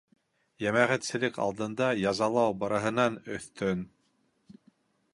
Йәмәғәтселек 0.63 1.37
алдында 1.43 1.91
язалау 2.05 2.57
барыһынан 2.65 3.23
өҫтөн. 3.39 3.89